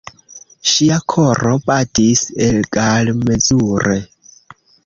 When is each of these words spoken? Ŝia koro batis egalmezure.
Ŝia 0.69 0.97
koro 1.13 1.51
batis 1.69 2.23
egalmezure. 2.49 3.99